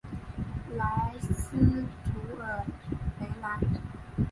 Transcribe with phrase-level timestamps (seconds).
[0.77, 1.59] 莱斯
[2.03, 2.09] 图
[2.41, 2.65] 尔
[3.19, 3.59] 雷莱。